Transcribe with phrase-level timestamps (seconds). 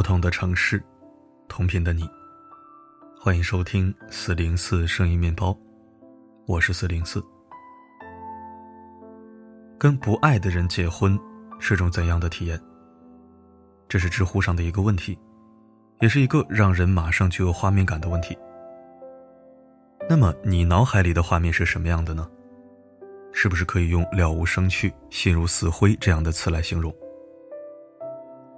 [0.00, 0.82] 不同的城市，
[1.46, 2.08] 同频的你。
[3.20, 5.54] 欢迎收听四零四声音面包，
[6.46, 7.22] 我是四零四。
[9.78, 11.20] 跟不爱的人结婚
[11.58, 12.58] 是种怎样的体验？
[13.90, 15.18] 这是知乎上的一个问题，
[16.00, 18.34] 也是一个让人马上就有画面感的问题。
[20.08, 22.26] 那么你脑海里的画面是什么样的呢？
[23.34, 26.90] 是不是可以用“了无生趣，心如死灰”这样的词来形容？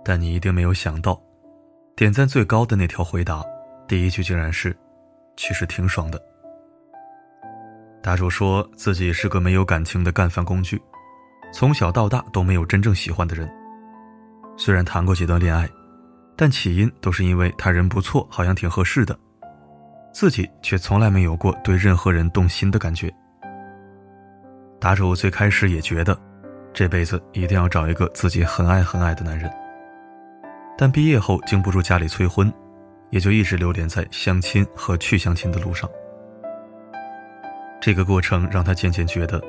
[0.04, 1.20] 但你一定没有想到，
[2.02, 3.44] 点赞最高的那条回答，
[3.86, 4.76] 第一句竟然是
[5.38, 6.20] ：“其实挺爽的。”
[8.02, 10.82] 答主说自己是个没有感情的干饭工具，
[11.52, 13.48] 从小到大都没有真正喜欢的人。
[14.56, 15.70] 虽然谈过几段恋爱，
[16.34, 19.16] 但起因都是因为他人不错，好像挺合适的，
[20.12, 23.08] 自己却从来没有过对任何人动心的感觉。
[24.80, 26.20] 答主最开始也觉得，
[26.72, 29.48] 这辈子一定要找一个自己很爱很爱的男人。
[30.82, 32.52] 但毕业后经不住家里催婚，
[33.10, 35.88] 也就一直流连在相亲和去相亲的路上。
[37.80, 39.40] 这个过程让他渐渐觉得，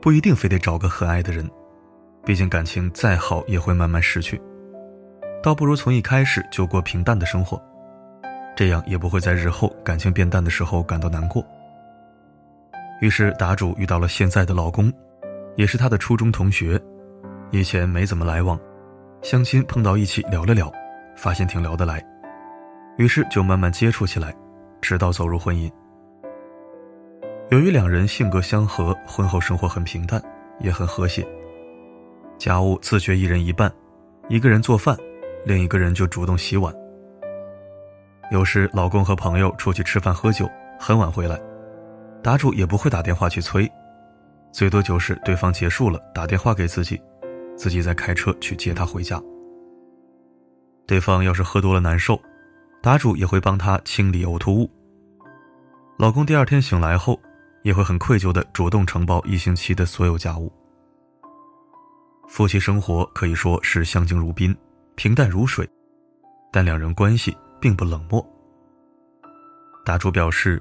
[0.00, 1.50] 不一定非得找个很爱的人，
[2.24, 4.40] 毕竟感情再好也会慢慢失去，
[5.42, 7.60] 倒不如从一开始就过平淡的生活，
[8.54, 11.44] 这样也不会在日后感情变淡的时候感到难过。
[13.00, 14.92] 于是答主遇到了现在的老公，
[15.56, 16.80] 也是他的初中同学，
[17.50, 18.56] 以前没怎么来往。
[19.22, 20.70] 相亲碰到一起聊了聊，
[21.14, 22.04] 发现挺聊得来，
[22.98, 24.34] 于是就慢慢接触起来，
[24.80, 25.70] 直到走入婚姻。
[27.50, 30.20] 由于两人性格相合，婚后生活很平淡，
[30.58, 31.24] 也很和谐。
[32.36, 33.72] 家务自觉一人一半，
[34.28, 34.96] 一个人做饭，
[35.44, 36.74] 另一个人就主动洗碗。
[38.32, 40.50] 有时老公和朋友出去吃饭喝酒，
[40.80, 41.40] 很晚回来，
[42.24, 43.70] 答主也不会打电话去催，
[44.50, 47.00] 最多就是对方结束了打电话给自己。
[47.56, 49.22] 自己再开车去接他回家。
[50.86, 52.20] 对方要是喝多了难受，
[52.82, 54.70] 答主也会帮他清理呕吐物。
[55.98, 57.20] 老公第二天醒来后，
[57.62, 60.52] 也会很愧疚的主动承包一星期的所有家务。
[62.28, 64.56] 夫妻生活可以说是相敬如宾，
[64.96, 65.68] 平淡如水，
[66.50, 68.26] 但两人关系并不冷漠。
[69.84, 70.60] 答主表示，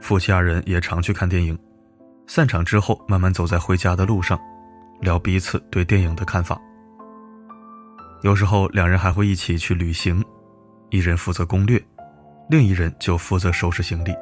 [0.00, 1.58] 夫妻二人也常去看电影，
[2.26, 4.38] 散场之后慢慢走在回家的路上。
[5.00, 6.60] 聊彼此对电影的看法。
[8.22, 10.24] 有时候两人还会一起去旅行，
[10.90, 11.80] 一人负责攻略，
[12.50, 14.12] 另一人就负责收拾行李、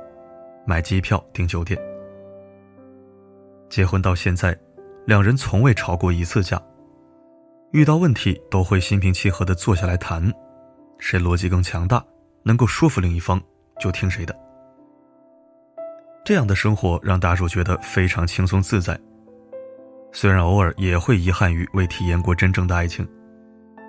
[0.66, 1.80] 买机票、订酒店。
[3.70, 4.56] 结婚到现在，
[5.06, 6.60] 两人从未吵过一次架，
[7.72, 10.32] 遇到问题都会心平气和的坐下来谈，
[10.98, 12.04] 谁逻辑更强大，
[12.42, 13.40] 能够说服另一方，
[13.80, 14.36] 就听谁的。
[16.24, 18.98] 这样的生活让大主觉得非常轻松自在。
[20.18, 23.06] 虽然偶尔也会遗憾于未体验过真正的爱情，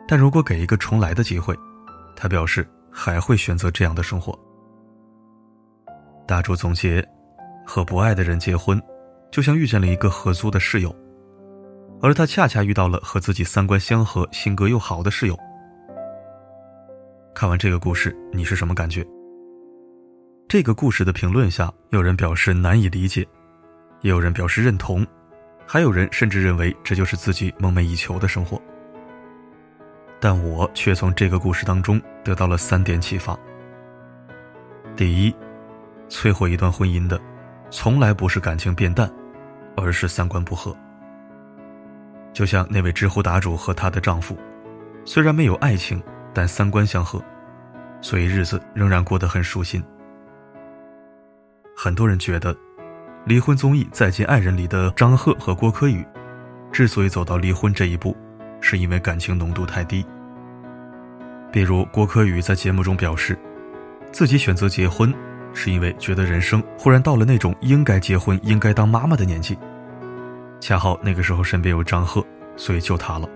[0.06, 1.58] 但如果给一个重来的机会，
[2.18, 4.38] 他表示还会选择这样的生活。
[6.28, 7.02] 大柱总结：
[7.66, 8.78] 和不爱的人结婚，
[9.32, 10.94] 就像遇见了一个合租的室友，
[12.02, 15.40] 而他恰恰遇到了和自己三观相合、性格又好的室友。
[17.34, 19.02] 看完这个故事，你是什么感觉？
[20.50, 23.26] 这个故事的评论下，有人表示难以理解，
[24.02, 25.08] 也有人表示认同。
[25.70, 28.60] 还有人甚至认为这就是自己梦寐以求的生活，
[30.18, 33.38] 但我却从这个故事当中得到了三点启发。
[34.96, 35.36] 第一，
[36.08, 37.20] 摧毁一段婚姻的，
[37.70, 39.12] 从来不是感情变淡，
[39.76, 40.74] 而是三观不合。
[42.32, 44.38] 就像那位知乎答主和她的丈夫，
[45.04, 46.02] 虽然没有爱情，
[46.34, 47.22] 但三观相合，
[48.00, 49.84] 所以日子仍然过得很舒心。
[51.76, 52.56] 很多人觉得。
[53.28, 56.02] 离婚综艺《再见爱人》里的张赫和郭柯宇，
[56.72, 58.16] 之所以走到离婚这一步，
[58.62, 60.06] 是因为感情浓度太低。
[61.52, 63.38] 比如郭柯宇在节目中表示，
[64.14, 65.14] 自己选择结婚，
[65.54, 69.60] 是因为觉得人生忽然到了那种应该结婚、应该当妈妈的年纪。
[70.62, 72.26] 恰好那个时候身边有张赫，
[72.56, 73.28] 所以就他了。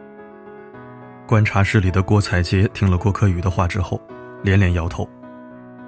[1.27, 4.01] 观察室里的郭采洁听了郭柯宇的话之后，
[4.42, 5.06] 连连摇头，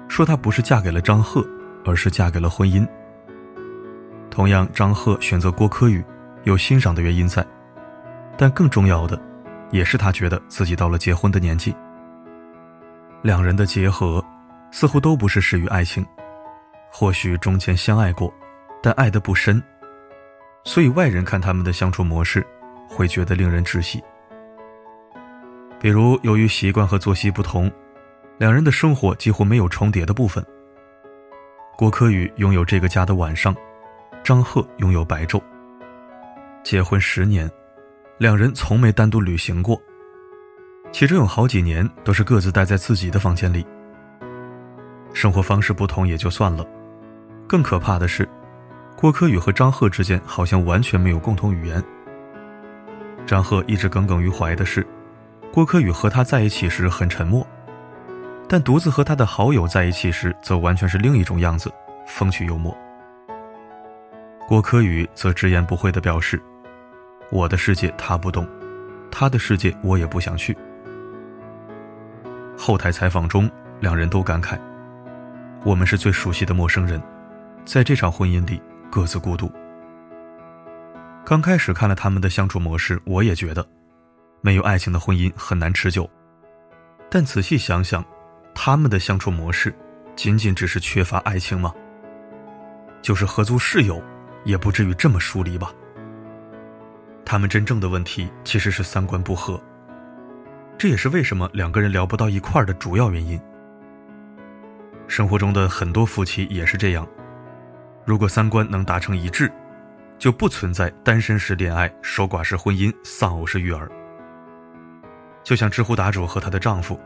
[0.08, 1.42] 说她不是嫁给了张赫，
[1.86, 2.86] 而是嫁给了婚姻。
[4.34, 6.04] 同样，张赫选择郭柯宇，
[6.42, 7.46] 有欣赏的原因在，
[8.36, 9.16] 但更重要的，
[9.70, 11.72] 也是他觉得自己到了结婚的年纪。
[13.22, 14.22] 两人的结合，
[14.72, 16.04] 似乎都不是始于爱情，
[16.90, 18.34] 或许中间相爱过，
[18.82, 19.62] 但爱得不深，
[20.64, 22.44] 所以外人看他们的相处模式，
[22.88, 24.02] 会觉得令人窒息。
[25.78, 27.70] 比如，由于习惯和作息不同，
[28.38, 30.44] 两人的生活几乎没有重叠的部分。
[31.76, 33.54] 郭柯宇拥有这个家的晚上。
[34.24, 35.38] 张赫拥有白昼。
[36.64, 37.48] 结婚十年，
[38.16, 39.78] 两人从没单独旅行过。
[40.90, 43.66] 其中有好几年都是各自待在自己的房间里。
[45.12, 46.64] 生活方式不同也就算了，
[47.46, 48.26] 更可怕的是，
[48.96, 51.84] 郭柯宇和张赫之间好像完全没有共同语言。
[53.26, 54.86] 张赫一直耿耿于怀的是，
[55.52, 57.46] 郭柯宇和他在一起时很沉默，
[58.48, 61.70] 但独自和他的好友在一起时，则完全是另一种样子，
[62.06, 62.74] 风趣幽默。
[64.46, 66.40] 郭柯宇则直言不讳地表示
[67.32, 68.46] ：“我的世界他不懂，
[69.10, 70.56] 他的世界我也不想去。”
[72.56, 73.50] 后台采访中，
[73.80, 74.58] 两人都感慨
[75.64, 77.00] ：“我们是最熟悉的陌生人，
[77.64, 78.60] 在这场婚姻里
[78.90, 79.50] 各自孤独。”
[81.24, 83.66] 刚开始看了他们的相处模式，我也觉得，
[84.42, 86.08] 没有爱情的婚姻很难持久。
[87.08, 88.04] 但仔细想想，
[88.54, 89.74] 他们的相处模式，
[90.14, 91.72] 仅仅只是缺乏爱情吗？
[93.00, 94.02] 就是合租室友，
[94.44, 95.72] 也不至于这么疏离吧？
[97.24, 99.60] 他们真正的问题其实是三观不合，
[100.78, 103.40] 这也是为什么两个人聊不到一块的主要原因。
[105.08, 107.06] 生活中的很多夫妻也是这样，
[108.04, 109.50] 如果三观能达成一致。
[110.16, 113.90] 就不存在单身式恋爱、守寡式婚姻、丧偶式育儿。
[115.42, 116.98] 就像知乎答主和她的丈夫，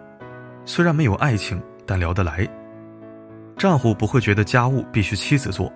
[0.66, 2.46] 虽然没有爱情，但聊得来。
[3.56, 5.72] 丈夫不会觉得家务必须妻子做，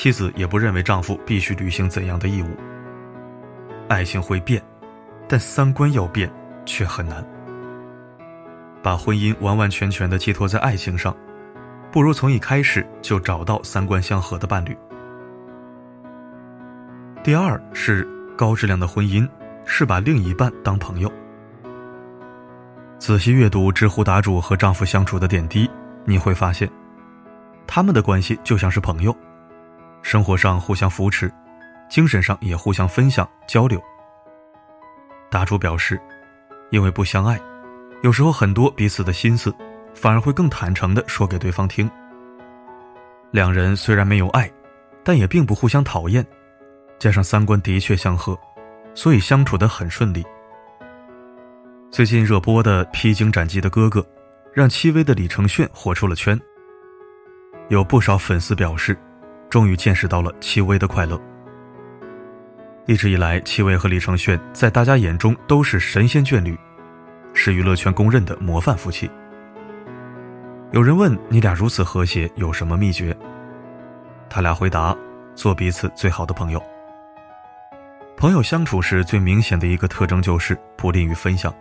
[0.00, 2.56] 妻子也不认为丈夫必须履行怎样的义务。
[3.88, 4.62] 爱情会变，
[5.26, 6.32] 但三观要变
[6.64, 7.26] 却很难。
[8.80, 11.12] 把婚姻完完全全的寄托在爱情上，
[11.90, 14.78] 不如从一开始就找到三观相合的伴侣。
[17.24, 18.06] 第二是
[18.36, 19.28] 高质量的婚姻，
[19.66, 21.12] 是把另一半当朋友。
[23.00, 25.68] 仔细阅读知乎答主和丈夫相处的点滴，
[26.04, 26.70] 你会发现，
[27.66, 29.12] 他们的关系就像是朋友，
[30.02, 31.32] 生活上互相扶持，
[31.88, 33.82] 精神上也互相分享交流。
[35.30, 36.00] 答主表示，
[36.70, 37.38] 因为不相爱，
[38.02, 39.54] 有时候很多彼此的心思，
[39.94, 41.90] 反而会更坦诚的说给对方听。
[43.30, 44.50] 两人虽然没有爱，
[45.04, 46.26] 但也并不互相讨厌。
[46.98, 48.36] 加上三观的确相合，
[48.94, 50.24] 所以相处得很顺利。
[51.90, 54.00] 最近热播的《披荆斩棘的哥哥》，
[54.52, 56.38] 让戚薇的李承铉火出了圈。
[57.68, 58.98] 有不少粉丝表示，
[59.50, 61.20] 终于见识到了戚薇的快乐。
[62.86, 66.58] 一直以来，戚薇和李承铉在大家眼中都是神仙眷侣，
[67.34, 69.10] 是娱乐圈公认的模范夫妻。
[70.72, 73.16] 有人问你俩如此和谐有什么秘诀？
[74.30, 74.96] 他俩回答：
[75.34, 76.62] 做彼此最好的朋友。
[78.16, 81.54] 朋友相处时最明显的一个特征就是不吝于分享。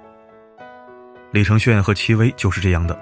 [1.31, 2.97] 李承铉和戚薇就是这样的，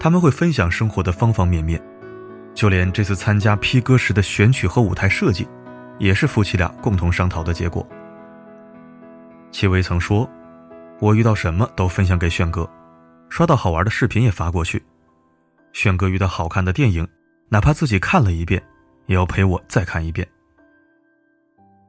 [0.00, 1.80] 他们会分享生活的方方面面，
[2.56, 5.46] 就连这次参加 P 歌时的选曲和舞台设计，
[5.98, 7.86] 也是夫妻俩共同商讨的结果。
[9.52, 10.28] 戚薇曾说
[10.98, 12.68] ：“我遇到什么都分享给炫哥，
[13.28, 14.82] 刷到好玩的视频也发过去。
[15.74, 17.06] 炫哥遇到好看的电影，
[17.50, 18.62] 哪怕自己看了一遍，
[19.04, 20.26] 也要陪我再看一遍。”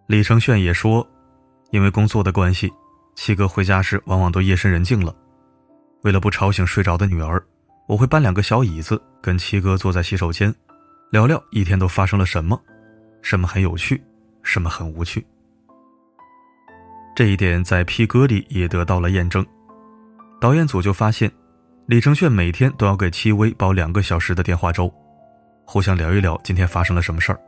[0.07, 1.07] 李承铉也说，
[1.71, 2.69] 因为工作的关系，
[3.15, 5.15] 七哥回家时往往都夜深人静了。
[6.03, 7.41] 为了不吵醒睡着的女儿，
[7.87, 10.53] 我会搬两个小椅子，跟七哥坐在洗手间，
[11.09, 12.61] 聊聊一天都发生了什么，
[13.21, 14.03] 什么很有趣，
[14.43, 15.25] 什么很无趣。
[17.15, 19.45] 这一点在 P 歌里也得到了验证。
[20.39, 21.31] 导演组就发现，
[21.85, 24.93] 李承铉每天都要给戚薇煲两个小时的电话粥，
[25.65, 27.39] 互相聊一聊今天发生了什么事儿。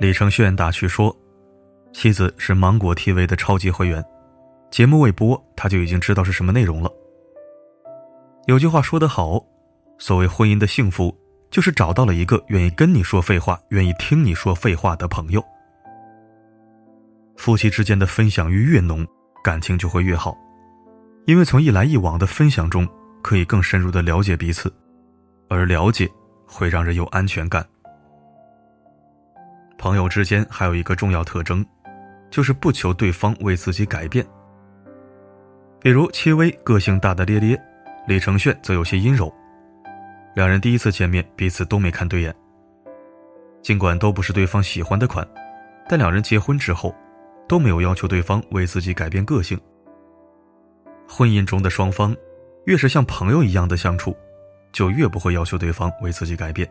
[0.00, 1.14] 李承铉打趣说
[1.92, 4.02] ：“妻子是芒果 TV 的超级会员，
[4.70, 6.90] 节目未播他就已经知道是什么内容了。”
[8.46, 9.42] 有句话说得好，
[9.98, 11.16] 所谓婚姻的幸福，
[11.50, 15.42] 就是找到了一个愿意跟你说废话、愿意听你说废话的朋友。
[17.36, 19.06] 夫妻之间的分享欲越浓，
[19.42, 20.36] 感情就会越好，
[21.26, 22.86] 因为从一来一往的分享中，
[23.22, 24.70] 可以更深入的了解彼此，
[25.48, 26.06] 而了解
[26.46, 27.66] 会让人有安全感。
[29.78, 31.64] 朋友之间还有一个重要特征，
[32.30, 34.24] 就是不求对方为自己改变。
[35.80, 37.60] 比如戚薇个性大大咧咧，
[38.06, 39.32] 李承铉则有些阴柔。
[40.34, 42.34] 两人第一次见面，彼此都没看对眼。
[43.62, 45.26] 尽管都不是对方喜欢的款，
[45.88, 46.94] 但两人结婚之后，
[47.48, 49.58] 都没有要求对方为自己改变个性。
[51.08, 52.14] 婚姻中的双方，
[52.66, 54.14] 越是像朋友一样的相处，
[54.70, 56.70] 就越不会要求对方为自己改变。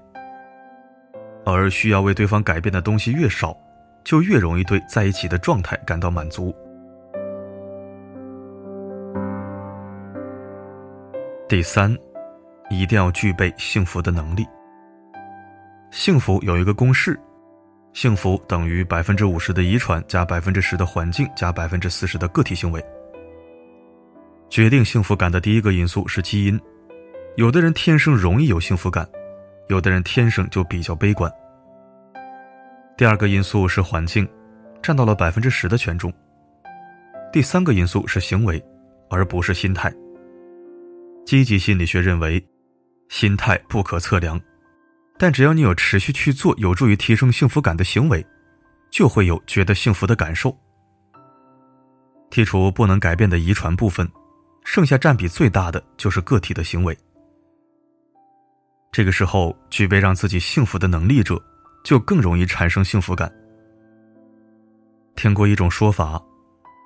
[1.46, 3.58] 而需要为对方改变的东西越少，
[4.04, 6.56] 就越容易对在一起的状态感到满足。
[11.54, 11.96] 第三，
[12.72, 14.44] 一定要具备幸福的能力。
[15.92, 17.16] 幸福有一个公式：
[17.94, 22.84] 幸福等于百分之五十的遗传加百分之十的环境加百分之四十的个体行为。
[24.50, 26.60] 决定幸福感的第一个因素是基因，
[27.36, 29.08] 有的人天生容易有幸福感，
[29.68, 31.32] 有的人天生就比较悲观。
[32.98, 34.28] 第二个因素是环境，
[34.82, 36.12] 占到了百分之十的权重。
[37.32, 38.60] 第三个因素是行为，
[39.08, 39.94] 而不是心态。
[41.26, 42.46] 积极心理学认为，
[43.10, 44.40] 心态不可测量，
[45.18, 48.26] 但只要你有持续去做有助于提升幸福感的行为，
[48.92, 50.56] 就会有觉得幸福的感受。
[52.30, 54.10] 剔除不能改变的遗传部分。
[54.66, 56.98] 剩下占比最大的就是个体的行为。
[58.94, 61.38] 这个时候，具备让自己幸福的能力者，
[61.84, 63.30] 就更容易产生幸福感。
[65.18, 66.18] 听过一种说法，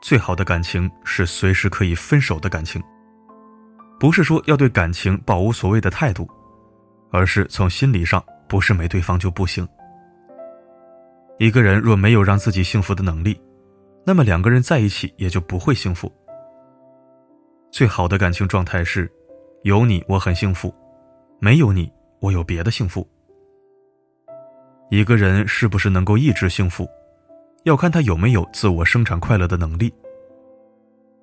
[0.02, 2.82] 最好的感情是随时可以分手的感情。
[4.00, 6.30] 不是说要对感情抱无所谓的态度，
[7.12, 9.68] 而是从心理上不是没对方就不行。
[11.40, 13.40] 一个人若没有让自己幸福的能力，
[14.06, 16.12] 那么两个人在一起也就不会幸福。
[17.72, 19.12] 最好的感情状态是，
[19.64, 20.74] 有你我很幸福，
[21.40, 23.08] 没有你我有别的幸福。
[24.90, 26.88] 一个人是不是能够一直幸福，
[27.66, 29.94] 要看他有没有自我生产快乐的能力。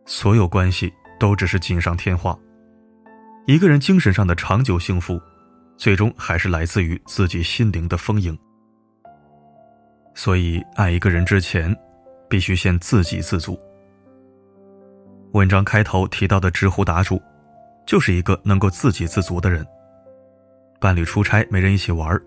[0.06, 2.38] 所有关系都只是锦上添花，
[3.46, 5.20] 一个人精神上的长久幸福，
[5.76, 8.36] 最终还是来自于自己心灵的丰盈。
[10.14, 11.76] 所以，爱一个人之前，
[12.26, 13.58] 必须先自给自足。
[15.32, 17.20] 文章开头提到的知乎答主，
[17.86, 19.66] 就是一个能够自给自足的人。
[20.80, 22.18] 伴侣出差没人一起玩，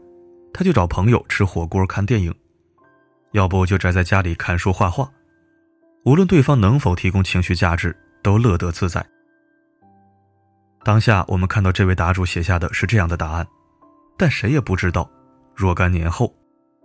[0.53, 2.31] 他就找朋友吃火锅、看电影，
[3.31, 5.09] 要不就宅在家里看书、画画。
[6.05, 9.03] 无论对方能否提供情绪价值，都乐得自在。
[10.84, 13.48] 当下我们看到这位答主写下的是这样的答案，
[14.17, 15.10] 但谁也不知道，
[15.55, 16.34] 若干年后，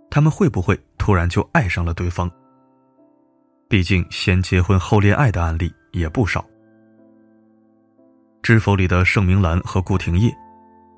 [0.09, 2.29] 他们会不会突然就爱上了对方。
[3.67, 5.73] 毕竟，先结婚后恋爱的案例。
[5.93, 6.43] 也不少。
[8.41, 10.35] 知否里的盛明兰和顾廷烨，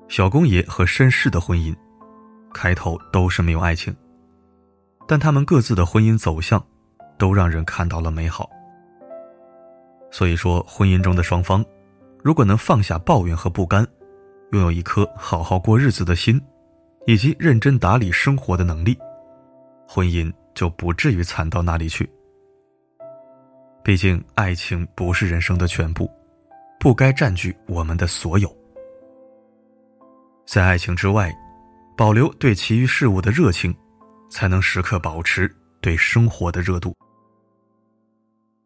[0.08, 1.76] 小公爷和绅士的婚姻，
[2.52, 3.94] 开头都是没有爱情，
[5.06, 6.64] 但他们各自的婚姻走向，
[7.18, 8.48] 都让人看到了美好。
[10.10, 11.62] 所以说，婚姻中的双方，
[12.26, 13.86] 如果能放下抱怨和不甘，
[14.50, 16.42] 拥有一颗好好过日子的心，
[17.06, 18.98] 以及认真打理生活的能力，
[19.86, 22.10] 婚姻就不至于惨到哪里去。
[23.84, 26.10] 毕竟，爱情不是人生的全部，
[26.80, 28.52] 不该占据我们的所有。
[30.48, 31.32] 在爱情之外，
[31.96, 33.72] 保留对其余事物的热情，
[34.32, 35.48] 才能时刻保持
[35.80, 36.92] 对生活的热度。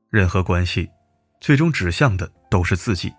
[0.09, 0.89] 任何关系，
[1.43, 3.13] 最终指向的都是自己。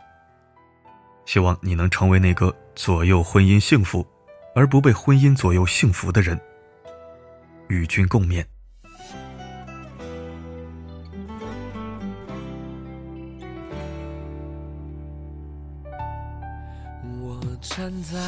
[1.26, 4.06] 希望你能成为那个左右婚姻幸福，
[4.54, 6.40] 而不被婚姻左右幸福的人。
[7.68, 8.44] 与君共勉。
[17.22, 18.20] 我站在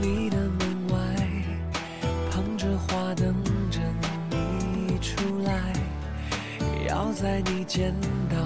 [0.00, 0.96] 你的门外，
[2.30, 3.34] 捧着花等
[3.70, 3.80] 着
[4.30, 5.72] 你出来，
[6.88, 7.94] 要在你见
[8.30, 8.36] 到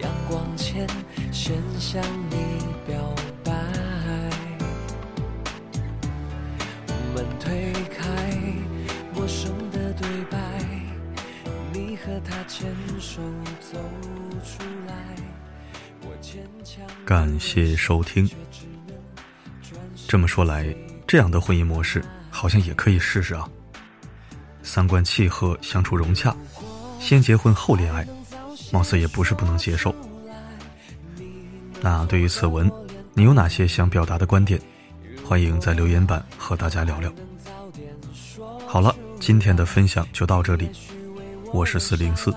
[0.00, 0.88] 阳光前，
[1.30, 2.36] 先向你
[17.04, 18.28] 感谢收听。
[20.06, 20.74] 这么说来，
[21.06, 23.48] 这样的婚姻模式好像也可以试试啊。
[24.62, 26.34] 三观契合，相处融洽，
[27.00, 28.06] 先结婚后恋爱，
[28.72, 29.94] 貌似也不是不能接受。
[31.80, 32.70] 那对于此文，
[33.14, 34.60] 你有哪些想表达的观点？
[35.24, 37.12] 欢迎在留言板和大家聊聊。
[38.66, 40.70] 好了，今天的分享就到这里，
[41.56, 42.36] 我是四零四，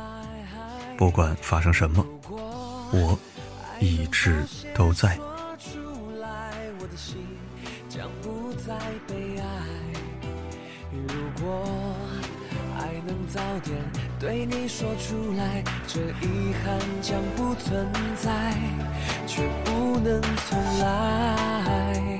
[0.95, 3.19] 不管发生什么，我
[3.81, 5.19] 一直都在。
[13.31, 13.77] 早点
[14.19, 18.57] 对你说出来，这遗憾将不存在，
[19.27, 22.18] 却不能重来。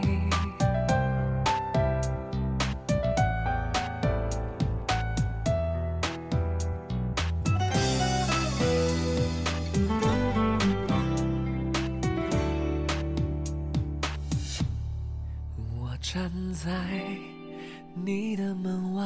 [16.12, 16.72] 站在
[17.94, 19.06] 你的门外。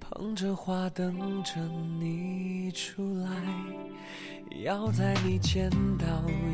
[0.00, 1.54] 捧着花等着
[2.00, 3.30] 你出来，
[4.64, 6.04] 要在你见到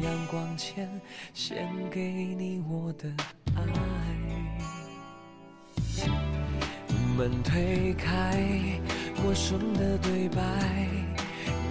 [0.03, 0.91] 阳光前，
[1.33, 3.11] 献给你我的
[3.57, 3.63] 爱。
[7.17, 8.79] 门推开，
[9.23, 10.87] 陌生的对白，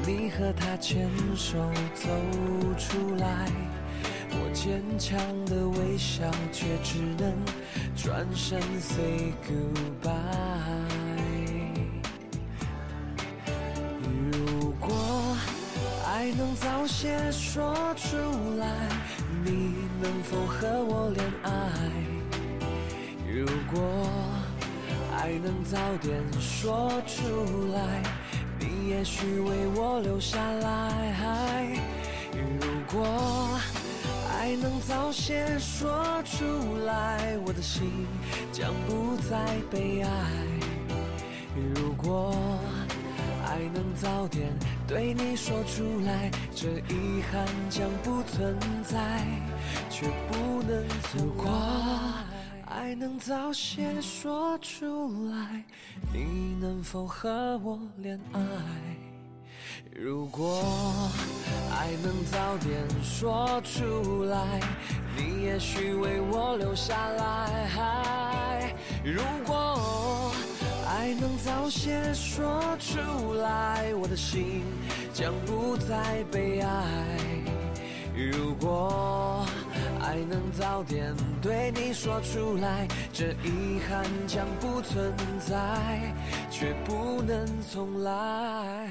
[0.07, 2.09] 你和他牵手走。
[2.79, 3.47] 出来。
[4.35, 7.33] 我坚强的微笑，却只能
[7.95, 10.11] 转身 say goodbye。
[14.31, 15.35] 如果
[16.07, 18.17] 爱能早些说出
[18.57, 18.67] 来，
[19.43, 21.49] 你能否和我恋爱？
[23.27, 24.07] 如果
[25.17, 28.01] 爱能早点说出来，
[28.59, 31.77] 你也许为我留下来。
[32.33, 32.41] 如
[32.91, 33.05] 果
[34.53, 36.45] 爱能早些说出
[36.85, 38.05] 来，我的心
[38.51, 40.09] 将不再悲哀。
[41.75, 42.35] 如果
[43.47, 44.53] 爱能早点
[44.87, 49.25] 对你说出来，这遗憾将不存在，
[49.89, 51.51] 却不能错过。
[52.67, 55.63] 爱能早些说出来，
[56.13, 58.39] 你能否和我恋爱？
[59.95, 60.59] 如果
[61.71, 64.59] 爱能早点说出来，
[65.15, 68.75] 你也许为我留下来。
[69.03, 70.33] 如果
[70.87, 74.63] 爱能早些说出来，我的心
[75.13, 76.71] 将不再悲哀。
[78.15, 79.45] 如果
[80.01, 86.15] 爱能早点对你说出来，这遗憾将不存在，
[86.49, 88.89] 却不能重来。